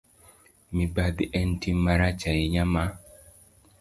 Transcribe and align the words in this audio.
Mibadhi 0.75 1.25
en 1.39 1.49
tim 1.61 1.77
marach 1.85 2.23
ahinya 2.31 2.63
ma 2.73 2.83